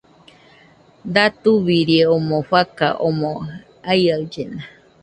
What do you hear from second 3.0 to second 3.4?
omɨ